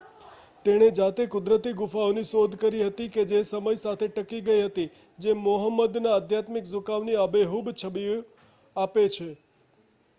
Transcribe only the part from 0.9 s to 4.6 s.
જાતે કુદરતી ગુફાઓની શોધ કરી હતી કે જે સમય સાથે ટકી